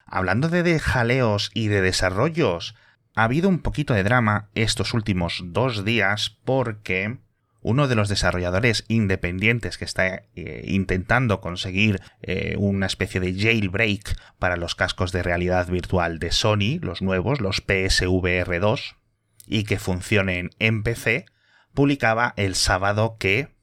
Hablando 0.04 0.48
de 0.48 0.78
jaleos 0.78 1.50
y 1.54 1.68
de 1.68 1.80
desarrollos, 1.80 2.76
ha 3.16 3.24
habido 3.24 3.48
un 3.48 3.60
poquito 3.60 3.94
de 3.94 4.04
drama 4.04 4.50
estos 4.54 4.92
últimos 4.94 5.42
dos 5.46 5.84
días 5.84 6.38
porque 6.44 7.18
uno 7.62 7.88
de 7.88 7.96
los 7.96 8.08
desarrolladores 8.10 8.84
independientes 8.88 9.78
que 9.78 9.86
está 9.86 10.22
eh, 10.36 10.64
intentando 10.66 11.40
conseguir 11.40 12.00
eh, 12.20 12.54
una 12.58 12.86
especie 12.86 13.18
de 13.18 13.34
jailbreak 13.34 14.16
para 14.38 14.56
los 14.56 14.74
cascos 14.74 15.12
de 15.12 15.22
realidad 15.22 15.66
virtual 15.66 16.18
de 16.18 16.30
Sony, 16.30 16.78
los 16.80 17.00
nuevos, 17.00 17.40
los 17.40 17.56
PSVR 17.56 18.60
2, 18.60 18.96
y 19.46 19.64
que 19.64 19.78
funcionen 19.78 20.50
en 20.58 20.82
PC, 20.82 21.24
publicaba 21.74 22.34
el 22.36 22.54
sábado 22.54 23.16
que 23.18 23.55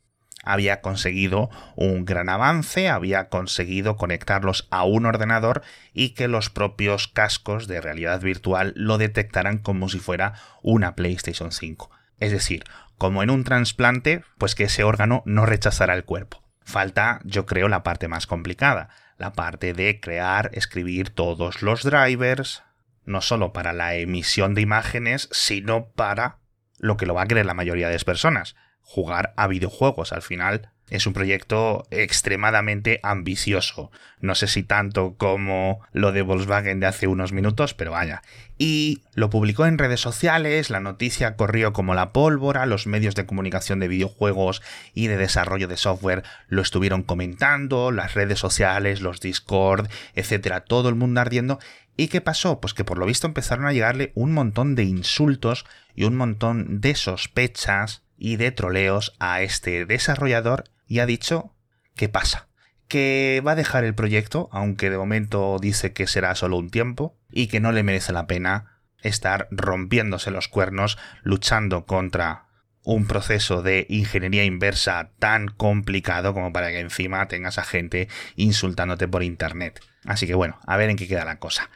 había 0.43 0.81
conseguido 0.81 1.49
un 1.75 2.05
gran 2.05 2.29
avance, 2.29 2.89
había 2.89 3.29
conseguido 3.29 3.95
conectarlos 3.95 4.67
a 4.69 4.83
un 4.83 5.05
ordenador 5.05 5.63
y 5.93 6.09
que 6.09 6.27
los 6.27 6.49
propios 6.49 7.07
cascos 7.07 7.67
de 7.67 7.81
realidad 7.81 8.21
virtual 8.21 8.73
lo 8.75 8.97
detectaran 8.97 9.57
como 9.57 9.89
si 9.89 9.99
fuera 9.99 10.33
una 10.61 10.95
PlayStation 10.95 11.51
5. 11.51 11.89
Es 12.19 12.31
decir, 12.31 12.63
como 12.97 13.23
en 13.23 13.29
un 13.29 13.43
trasplante, 13.43 14.23
pues 14.37 14.55
que 14.55 14.65
ese 14.65 14.83
órgano 14.83 15.23
no 15.25 15.45
rechazará 15.45 15.93
el 15.93 16.05
cuerpo. 16.05 16.43
Falta, 16.61 17.19
yo 17.23 17.45
creo, 17.45 17.67
la 17.67 17.83
parte 17.83 18.07
más 18.07 18.27
complicada, 18.27 18.89
la 19.17 19.33
parte 19.33 19.73
de 19.73 19.99
crear, 19.99 20.49
escribir 20.53 21.09
todos 21.09 21.61
los 21.61 21.83
drivers, 21.83 22.63
no 23.05 23.21
solo 23.21 23.51
para 23.51 23.73
la 23.73 23.95
emisión 23.95 24.53
de 24.53 24.61
imágenes, 24.61 25.27
sino 25.31 25.87
para 25.87 26.37
lo 26.79 26.97
que 26.97 27.05
lo 27.05 27.13
va 27.13 27.23
a 27.23 27.27
querer 27.27 27.45
la 27.45 27.53
mayoría 27.53 27.87
de 27.87 27.93
las 27.93 28.05
personas, 28.05 28.55
jugar 28.83 29.33
a 29.37 29.47
videojuegos. 29.47 30.13
Al 30.13 30.21
final 30.21 30.69
es 30.89 31.07
un 31.07 31.13
proyecto 31.13 31.87
extremadamente 31.89 32.99
ambicioso. 33.01 33.91
No 34.19 34.35
sé 34.35 34.47
si 34.47 34.63
tanto 34.63 35.15
como 35.17 35.81
lo 35.91 36.11
de 36.11 36.21
Volkswagen 36.21 36.79
de 36.79 36.85
hace 36.85 37.07
unos 37.07 37.31
minutos, 37.31 37.73
pero 37.73 37.91
vaya. 37.91 38.21
Y 38.59 39.01
lo 39.15 39.29
publicó 39.29 39.65
en 39.65 39.79
redes 39.79 40.01
sociales, 40.01 40.69
la 40.69 40.79
noticia 40.79 41.35
corrió 41.35 41.73
como 41.73 41.95
la 41.95 42.13
pólvora, 42.13 42.65
los 42.65 42.85
medios 42.85 43.15
de 43.15 43.25
comunicación 43.25 43.79
de 43.79 43.87
videojuegos 43.87 44.61
y 44.93 45.07
de 45.07 45.17
desarrollo 45.17 45.67
de 45.67 45.77
software 45.77 46.23
lo 46.47 46.61
estuvieron 46.61 47.01
comentando, 47.01 47.91
las 47.91 48.13
redes 48.13 48.37
sociales, 48.37 49.01
los 49.01 49.19
Discord, 49.19 49.89
etcétera, 50.13 50.61
todo 50.61 50.89
el 50.89 50.95
mundo 50.95 51.21
ardiendo. 51.21 51.59
¿Y 51.97 52.07
qué 52.07 52.21
pasó? 52.21 52.59
Pues 52.59 52.73
que 52.73 52.83
por 52.83 52.97
lo 52.97 53.05
visto 53.05 53.25
empezaron 53.25 53.65
a 53.65 53.73
llegarle 53.73 54.11
un 54.15 54.31
montón 54.31 54.75
de 54.75 54.83
insultos 54.83 55.65
y 55.95 56.03
un 56.03 56.15
montón 56.15 56.81
de 56.81 56.95
sospechas 56.95 58.03
y 58.23 58.37
de 58.37 58.51
troleos 58.51 59.13
a 59.19 59.41
este 59.41 59.85
desarrollador 59.85 60.63
y 60.87 60.99
ha 60.99 61.05
dicho 61.05 61.53
que 61.93 62.07
pasa, 62.07 62.47
que 62.87 63.43
va 63.45 63.51
a 63.51 63.55
dejar 63.55 63.83
el 63.83 63.95
proyecto, 63.95 64.47
aunque 64.53 64.89
de 64.89 64.97
momento 64.97 65.57
dice 65.59 65.91
que 65.91 66.07
será 66.07 66.33
solo 66.33 66.55
un 66.55 66.69
tiempo, 66.69 67.17
y 67.29 67.47
que 67.47 67.59
no 67.59 67.73
le 67.73 67.83
merece 67.83 68.13
la 68.13 68.25
pena 68.25 68.79
estar 69.01 69.49
rompiéndose 69.51 70.31
los 70.31 70.47
cuernos 70.47 70.97
luchando 71.21 71.85
contra 71.85 72.45
un 72.85 73.07
proceso 73.07 73.61
de 73.61 73.87
ingeniería 73.89 74.45
inversa 74.45 75.11
tan 75.19 75.49
complicado 75.49 76.33
como 76.33 76.53
para 76.53 76.69
que 76.69 76.79
encima 76.79 77.27
tengas 77.27 77.57
a 77.57 77.65
gente 77.65 78.07
insultándote 78.37 79.05
por 79.05 79.23
internet. 79.23 79.81
Así 80.05 80.27
que 80.27 80.33
bueno, 80.33 80.61
a 80.65 80.77
ver 80.77 80.89
en 80.89 80.95
qué 80.95 81.09
queda 81.09 81.25
la 81.25 81.39
cosa. 81.39 81.69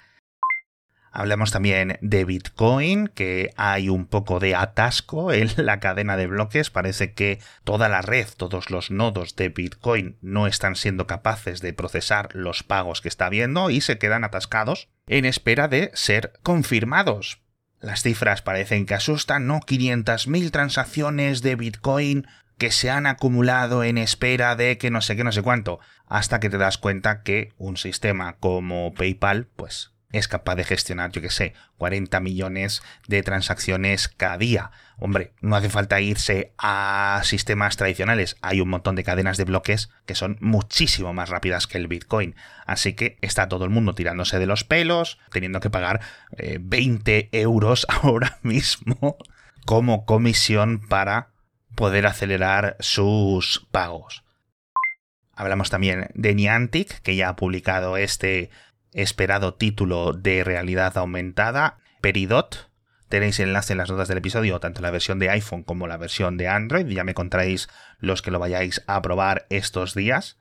Hablamos 1.18 1.50
también 1.50 1.98
de 2.02 2.26
Bitcoin, 2.26 3.08
que 3.08 3.52
hay 3.58 3.90
un 3.90 4.06
poco 4.06 4.40
de 4.40 4.54
atasco 4.54 5.32
en 5.34 5.50
la 5.58 5.80
cadena 5.80 6.16
de 6.16 6.28
bloques. 6.28 6.70
Parece 6.70 7.14
que 7.14 7.40
toda 7.64 7.90
la 7.90 8.04
red, 8.04 8.28
todos 8.38 8.70
los 8.70 8.92
nodos 8.92 9.36
de 9.36 9.50
Bitcoin 9.50 10.20
no 10.22 10.46
están 10.46 10.76
siendo 10.76 11.08
capaces 11.08 11.60
de 11.60 11.74
procesar 11.74 12.30
los 12.36 12.62
pagos 12.62 13.02
que 13.02 13.08
está 13.08 13.26
habiendo 13.26 13.72
y 13.72 13.82
se 13.82 13.98
quedan 13.98 14.26
atascados 14.26 14.90
en 15.08 15.26
espera 15.26 15.68
de 15.68 15.90
ser 15.96 16.34
confirmados. 16.44 17.42
Las 17.80 18.04
cifras 18.04 18.44
parecen 18.44 18.86
que 18.86 18.94
asustan, 18.94 19.48
¿no? 19.48 19.62
500.000 19.62 20.52
transacciones 20.52 21.42
de 21.42 21.56
Bitcoin 21.56 22.28
que 22.60 22.70
se 22.70 22.92
han 22.92 23.08
acumulado 23.08 23.84
en 23.84 23.98
espera 23.98 24.56
de 24.56 24.78
que 24.78 24.92
no 24.92 25.02
sé 25.02 25.16
qué, 25.16 25.24
no 25.24 25.32
sé 25.32 25.42
cuánto, 25.42 25.80
hasta 26.06 26.40
que 26.40 26.52
te 26.52 26.60
das 26.60 26.78
cuenta 26.78 27.24
que 27.24 27.54
un 27.58 27.76
sistema 27.76 28.38
como 28.38 28.94
PayPal, 28.94 29.48
pues 29.56 29.97
es 30.12 30.28
capaz 30.28 30.56
de 30.56 30.64
gestionar, 30.64 31.12
yo 31.12 31.22
que 31.22 31.30
sé, 31.30 31.54
40 31.78 32.20
millones 32.22 32.82
de 33.08 33.24
transacciones 33.24 34.08
cada 34.08 34.38
día. 34.38 34.72
Hombre, 34.98 35.34
no 35.42 35.56
hace 35.56 35.70
falta 35.70 36.00
irse 36.00 36.54
a 36.58 37.22
sistemas 37.24 37.76
tradicionales. 37.76 38.38
Hay 38.42 38.62
un 38.62 38.70
montón 38.70 38.96
de 38.96 39.04
cadenas 39.04 39.38
de 39.38 39.44
bloques 39.44 39.90
que 40.06 40.16
son 40.16 40.38
muchísimo 40.40 41.14
más 41.14 41.30
rápidas 41.30 41.68
que 41.68 41.78
el 41.78 41.88
Bitcoin. 41.88 42.36
Así 42.66 42.94
que 42.94 43.18
está 43.22 43.50
todo 43.50 43.66
el 43.66 43.70
mundo 43.70 43.94
tirándose 43.94 44.40
de 44.40 44.48
los 44.48 44.64
pelos, 44.64 45.20
teniendo 45.32 45.60
que 45.60 45.70
pagar 45.70 46.00
20 46.60 47.18
eh, 47.18 47.30
euros 47.34 47.86
ahora 48.02 48.40
mismo 48.44 49.18
como 49.66 50.06
comisión 50.06 50.80
para 50.80 51.32
poder 51.76 52.08
acelerar 52.08 52.78
sus 52.80 53.68
pagos. 53.72 54.24
Hablamos 55.34 55.70
también 55.70 56.10
de 56.16 56.34
Niantic, 56.34 57.02
que 57.02 57.16
ya 57.16 57.30
ha 57.30 57.36
publicado 57.36 57.96
este 57.98 58.50
esperado 58.98 59.54
título 59.54 60.12
de 60.14 60.44
realidad 60.44 60.98
aumentada, 60.98 61.78
Peridot. 62.02 62.70
Tenéis 63.10 63.40
enlace 63.40 63.74
en 63.74 63.78
las 63.78 63.90
notas 63.90 64.08
del 64.08 64.18
episodio, 64.18 64.60
tanto 64.60 64.82
la 64.82 64.92
versión 64.92 65.20
de 65.20 65.30
iPhone 65.30 65.64
como 65.64 65.88
la 65.88 65.98
versión 65.98 66.36
de 66.36 66.48
Android. 66.50 66.88
Ya 66.88 67.04
me 67.04 67.14
contaréis 67.14 67.70
los 68.00 68.22
que 68.22 68.32
lo 68.32 68.40
vayáis 68.40 68.84
a 68.88 69.02
probar 69.02 69.46
estos 69.50 69.94
días. 69.94 70.38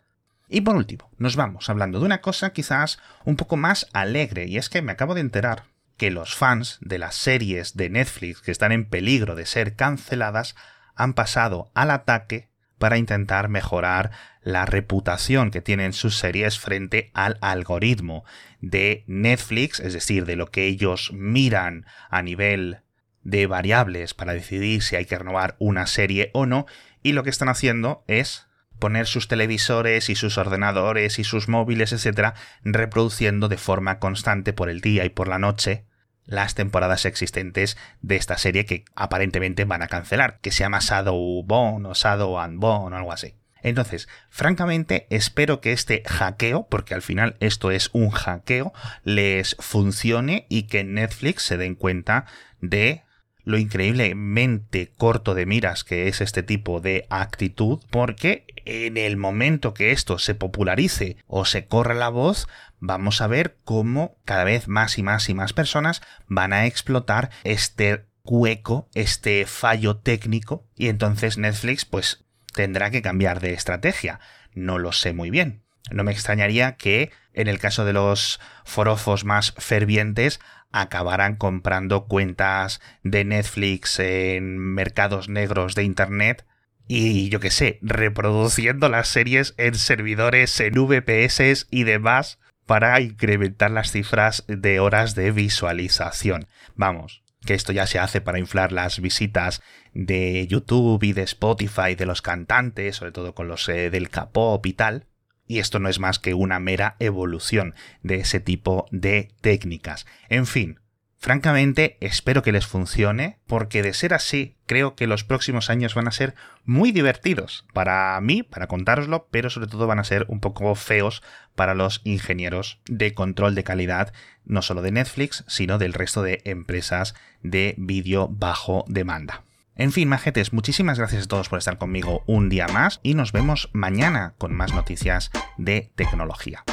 Y 0.48 0.62
por 0.62 0.75
último, 0.75 1.10
nos 1.18 1.36
vamos 1.36 1.68
hablando 1.68 2.00
de 2.00 2.06
una 2.06 2.20
cosa 2.20 2.50
quizás 2.50 2.98
un 3.25 3.36
poco 3.36 3.56
más 3.56 3.88
alegre, 3.92 4.46
y 4.46 4.56
es 4.56 4.68
que 4.68 4.82
me 4.82 4.92
acabo 4.92 5.14
de 5.14 5.20
enterar 5.20 5.64
que 5.96 6.10
los 6.10 6.34
fans 6.34 6.78
de 6.80 6.98
las 6.98 7.14
series 7.14 7.76
de 7.76 7.90
Netflix 7.90 8.40
que 8.40 8.52
están 8.52 8.72
en 8.72 8.88
peligro 8.88 9.34
de 9.34 9.46
ser 9.46 9.76
canceladas 9.76 10.54
han 10.94 11.14
pasado 11.14 11.70
al 11.75 11.90
ataque 11.90 12.48
para 12.78 12.99
intentar 12.99 13.49
mejorar 13.49 14.11
la 14.42 14.66
reputación 14.66 15.50
que 15.50 15.61
tienen 15.61 15.92
sus 15.92 16.16
series 16.16 16.59
frente 16.59 17.11
al 17.14 17.38
algoritmo 17.40 18.25
de 18.61 19.04
Netflix, 19.06 19.80
es 19.80 19.92
decir, 19.92 20.25
de 20.25 20.37
lo 20.37 20.50
que 20.50 20.66
ellos 20.66 21.11
miran 21.12 21.87
a 22.11 22.23
nivel 22.23 22.78
de 23.23 23.47
variables 23.47 24.14
para 24.14 24.35
decidir 24.35 24.83
si 24.83 24.97
hay 24.97 25.04
que 25.04 25.18
renovar 25.18 25.56
una 25.59 25.87
serie 25.87 26.30
o 26.33 26.47
no, 26.47 26.66
y 27.02 27.12
lo 27.12 27.25
que 27.25 27.30
están 27.30 27.49
haciendo 27.49 28.04
es 28.06 28.47
poner 28.78 29.06
sus 29.06 29.26
televisores 29.26 30.11
y 30.11 30.14
sus 30.14 30.38
ordenadores 30.38 31.18
y 31.18 31.25
sus 31.25 31.49
móviles, 31.49 31.92
etcétera, 31.92 32.35
reproduciendo 32.62 33.49
de 33.49 33.56
forma 33.56 33.99
constante 33.99 34.52
por 34.52 34.68
el 34.68 34.80
día 34.80 35.04
y 35.04 35.09
por 35.09 35.28
la 35.28 35.38
noche 35.38 35.87
las 36.26 36.54
temporadas 36.54 37.04
existentes 37.06 37.76
de 38.02 38.16
esta 38.16 38.37
serie 38.37 38.66
que 38.66 38.85
aparentemente 38.95 39.64
van 39.64 39.83
a 39.83 39.88
cancelar, 39.88 40.38
que 40.40 40.50
se 40.50 40.61
llama 40.61 40.80
Shadow 40.80 41.42
Bone 41.45 41.88
o 41.88 41.95
Shadow 41.95 42.38
and 42.38 42.59
Bone 42.59 42.95
o 42.95 42.99
algo 42.99 43.12
así. 43.12 43.35
Entonces, 43.62 44.09
francamente, 44.30 45.06
espero 45.11 45.61
que 45.61 45.73
este 45.73 46.02
hackeo, 46.06 46.68
porque 46.68 46.95
al 46.95 47.02
final 47.02 47.37
esto 47.40 47.71
es 47.71 47.90
un 47.92 48.11
hackeo, 48.11 48.73
les 49.02 49.56
funcione 49.59 50.47
y 50.49 50.64
que 50.64 50.85
Netflix 50.85 51.42
se 51.42 51.56
den 51.56 51.75
cuenta 51.75 52.26
de 52.61 53.02
lo 53.46 53.58
increíblemente 53.58 54.92
corto 54.98 55.34
de 55.34 55.46
miras 55.46 55.84
que 55.84 56.08
es 56.08 56.20
este 56.20 56.42
tipo 56.42 56.80
de 56.80 57.06
actitud, 57.10 57.78
porque 57.90 58.44
en 58.64 58.96
el 58.96 59.16
momento 59.16 59.72
que 59.72 59.92
esto 59.92 60.18
se 60.18 60.34
popularice 60.34 61.16
o 61.28 61.44
se 61.44 61.66
corra 61.66 61.94
la 61.94 62.08
voz, 62.08 62.48
vamos 62.80 63.20
a 63.20 63.28
ver 63.28 63.56
cómo 63.64 64.18
cada 64.24 64.42
vez 64.42 64.66
más 64.66 64.98
y 64.98 65.04
más 65.04 65.28
y 65.28 65.34
más 65.34 65.52
personas 65.52 66.02
van 66.26 66.52
a 66.52 66.66
explotar 66.66 67.30
este 67.44 68.06
hueco, 68.24 68.88
este 68.94 69.46
fallo 69.46 69.96
técnico, 69.98 70.66
y 70.74 70.88
entonces 70.88 71.38
Netflix 71.38 71.84
pues 71.84 72.24
tendrá 72.52 72.90
que 72.90 73.00
cambiar 73.00 73.38
de 73.38 73.52
estrategia. 73.52 74.18
No 74.54 74.78
lo 74.80 74.90
sé 74.90 75.12
muy 75.12 75.30
bien. 75.30 75.62
No 75.92 76.02
me 76.02 76.10
extrañaría 76.10 76.74
que 76.76 77.12
en 77.32 77.46
el 77.46 77.60
caso 77.60 77.84
de 77.84 77.92
los 77.92 78.40
forofos 78.64 79.24
más 79.24 79.54
fervientes 79.56 80.40
acabaran 80.73 81.37
comprando 81.37 82.06
cuentas 82.06 82.80
de 83.02 83.25
Netflix 83.25 83.99
en 83.99 84.58
mercados 84.58 85.28
negros 85.28 85.75
de 85.75 85.85
Internet 85.85 86.46
y 86.88 87.28
yo 87.30 87.40
qué 87.40 87.50
sé, 87.50 87.78
reproduciendo 87.82 88.88
las 88.88 89.08
series 89.08 89.54
en 89.58 89.75
servidores 89.75 90.58
en 90.61 90.75
VPS 90.75 91.66
y 91.70 91.85
demás 91.85 92.38
para 92.64 93.00
incrementar 93.00 93.70
las 93.70 93.90
cifras 93.90 94.44
de 94.49 94.80
horas 94.80 95.14
de 95.14 95.32
visualización. 95.32 96.46
Vamos, 96.75 97.23
que 97.44 97.54
esto 97.54 97.73
ya 97.73 97.87
se 97.87 97.99
hace 97.99 98.20
para 98.20 98.38
inflar 98.38 98.73
las 98.73 99.00
visitas 99.00 99.62
de 99.94 100.46
YouTube 100.49 101.02
y 101.02 101.12
de 101.12 101.23
Spotify 101.23 101.94
de 101.96 102.06
los 102.06 102.23
cantantes, 102.23 102.96
sobre 102.96 103.12
todo 103.12 103.35
con 103.35 103.49
los 103.49 103.68
eh, 103.68 103.90
del 103.90 104.11
K-pop 104.11 104.64
y 104.66 104.73
tal. 104.73 105.06
Y 105.46 105.58
esto 105.58 105.78
no 105.78 105.88
es 105.88 105.98
más 105.98 106.18
que 106.18 106.34
una 106.34 106.58
mera 106.58 106.96
evolución 106.98 107.74
de 108.02 108.16
ese 108.16 108.40
tipo 108.40 108.86
de 108.90 109.30
técnicas. 109.40 110.06
En 110.28 110.46
fin, 110.46 110.80
francamente 111.18 111.96
espero 112.00 112.42
que 112.42 112.52
les 112.52 112.66
funcione, 112.66 113.38
porque 113.46 113.82
de 113.82 113.94
ser 113.94 114.14
así, 114.14 114.56
creo 114.66 114.94
que 114.96 115.06
los 115.06 115.24
próximos 115.24 115.70
años 115.70 115.94
van 115.94 116.08
a 116.08 116.12
ser 116.12 116.34
muy 116.64 116.92
divertidos 116.92 117.66
para 117.72 118.20
mí, 118.20 118.42
para 118.42 118.66
contároslo, 118.66 119.28
pero 119.30 119.50
sobre 119.50 119.68
todo 119.68 119.86
van 119.86 119.98
a 119.98 120.04
ser 120.04 120.26
un 120.28 120.40
poco 120.40 120.74
feos 120.74 121.22
para 121.54 121.74
los 121.74 122.00
ingenieros 122.04 122.80
de 122.86 123.14
control 123.14 123.54
de 123.54 123.64
calidad, 123.64 124.12
no 124.44 124.62
solo 124.62 124.82
de 124.82 124.92
Netflix, 124.92 125.44
sino 125.48 125.78
del 125.78 125.94
resto 125.94 126.22
de 126.22 126.42
empresas 126.44 127.14
de 127.42 127.74
vídeo 127.78 128.28
bajo 128.28 128.84
demanda. 128.88 129.45
En 129.78 129.92
fin, 129.92 130.09
majetes, 130.09 130.54
muchísimas 130.54 130.99
gracias 130.99 131.25
a 131.25 131.28
todos 131.28 131.50
por 131.50 131.59
estar 131.59 131.76
conmigo 131.76 132.23
un 132.26 132.49
día 132.49 132.66
más 132.66 132.99
y 133.02 133.12
nos 133.12 133.33
vemos 133.33 133.68
mañana 133.75 134.35
con 134.38 134.54
más 134.54 134.73
noticias 134.73 135.30
de 135.59 135.92
tecnología. 135.95 136.64